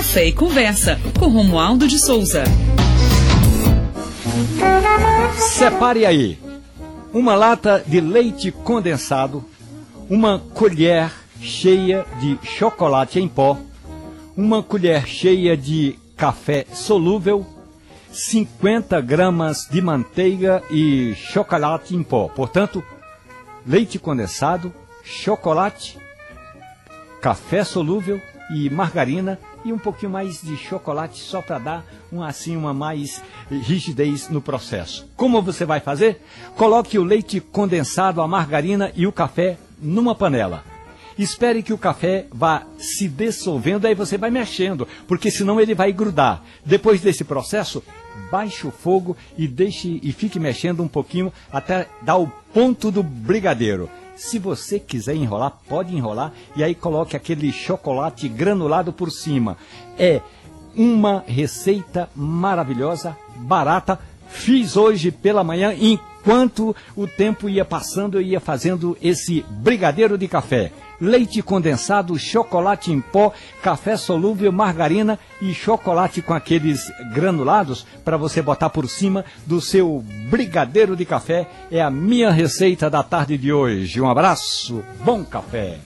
Café 0.00 0.28
e 0.28 0.32
Conversa, 0.32 0.98
com 1.18 1.28
Romualdo 1.28 1.86
de 1.86 1.98
Souza. 1.98 2.42
Separe 5.36 6.06
aí 6.06 6.38
uma 7.12 7.34
lata 7.34 7.84
de 7.86 8.00
leite 8.00 8.50
condensado, 8.50 9.44
uma 10.08 10.38
colher 10.54 11.12
cheia 11.38 12.06
de 12.18 12.38
chocolate 12.42 13.20
em 13.20 13.28
pó, 13.28 13.58
uma 14.34 14.62
colher 14.62 15.06
cheia 15.06 15.54
de 15.54 15.98
café 16.16 16.64
solúvel, 16.72 17.46
50 18.10 19.02
gramas 19.02 19.68
de 19.70 19.82
manteiga 19.82 20.62
e 20.70 21.14
chocolate 21.14 21.94
em 21.94 22.02
pó. 22.02 22.26
Portanto, 22.28 22.82
leite 23.66 23.98
condensado, 23.98 24.72
chocolate, 25.04 25.98
café 27.20 27.64
solúvel 27.64 28.18
e 28.50 28.70
margarina 28.70 29.38
e 29.64 29.72
um 29.72 29.78
pouquinho 29.78 30.12
mais 30.12 30.40
de 30.42 30.56
chocolate 30.56 31.18
só 31.18 31.42
para 31.42 31.58
dar 31.58 31.84
um, 32.12 32.22
assim 32.22 32.56
uma 32.56 32.72
mais 32.72 33.22
rigidez 33.50 34.28
no 34.28 34.40
processo. 34.40 35.08
Como 35.16 35.42
você 35.42 35.64
vai 35.64 35.80
fazer? 35.80 36.22
Coloque 36.56 36.98
o 36.98 37.04
leite 37.04 37.40
condensado, 37.40 38.20
a 38.20 38.28
margarina 38.28 38.92
e 38.94 39.06
o 39.06 39.12
café 39.12 39.58
numa 39.80 40.14
panela. 40.14 40.64
Espere 41.18 41.62
que 41.62 41.72
o 41.72 41.78
café 41.78 42.26
vá 42.32 42.64
se 42.78 43.06
dissolvendo, 43.06 43.86
aí 43.86 43.94
você 43.94 44.16
vai 44.16 44.30
mexendo, 44.30 44.88
porque 45.06 45.30
senão 45.30 45.60
ele 45.60 45.74
vai 45.74 45.92
grudar. 45.92 46.42
Depois 46.64 47.02
desse 47.02 47.24
processo, 47.24 47.82
baixe 48.30 48.66
o 48.66 48.70
fogo 48.70 49.16
e 49.36 49.46
deixe 49.46 50.00
e 50.02 50.12
fique 50.12 50.40
mexendo 50.40 50.82
um 50.82 50.88
pouquinho 50.88 51.32
até 51.52 51.86
dar 52.00 52.16
o 52.16 52.26
ponto 52.54 52.90
do 52.90 53.02
brigadeiro. 53.02 53.90
Se 54.16 54.38
você 54.38 54.78
quiser 54.78 55.14
enrolar, 55.14 55.58
pode 55.68 55.96
enrolar 55.96 56.32
e 56.54 56.62
aí 56.62 56.74
coloque 56.74 57.16
aquele 57.16 57.50
chocolate 57.52 58.28
granulado 58.28 58.92
por 58.92 59.10
cima. 59.10 59.56
É 59.98 60.20
uma 60.76 61.24
receita 61.26 62.08
maravilhosa, 62.14 63.16
barata. 63.36 63.98
Fiz 64.28 64.76
hoje 64.76 65.10
pela 65.10 65.42
manhã, 65.42 65.74
enquanto 65.76 66.74
o 66.94 67.06
tempo 67.06 67.48
ia 67.48 67.64
passando, 67.64 68.18
eu 68.18 68.22
ia 68.22 68.38
fazendo 68.38 68.96
esse 69.02 69.44
brigadeiro 69.48 70.16
de 70.16 70.28
café 70.28 70.70
leite 71.00 71.42
condensado, 71.42 72.18
chocolate 72.18 72.92
em 72.92 73.00
pó, 73.00 73.32
café 73.62 73.96
solúvel, 73.96 74.52
margarina 74.52 75.18
e 75.40 75.52
chocolate 75.52 76.22
com 76.22 76.34
aqueles 76.34 76.80
granulados 77.12 77.86
para 78.04 78.16
você 78.16 78.40
botar 78.40 78.70
por 78.70 78.88
cima 78.88 79.24
do 79.46 79.60
seu 79.60 80.04
brigadeiro 80.28 80.96
de 80.96 81.04
café. 81.04 81.48
É 81.70 81.80
a 81.80 81.90
minha 81.90 82.30
receita 82.30 82.88
da 82.88 83.02
tarde 83.02 83.36
de 83.36 83.52
hoje. 83.52 84.00
Um 84.00 84.08
abraço, 84.08 84.84
bom 85.04 85.24
café! 85.24 85.80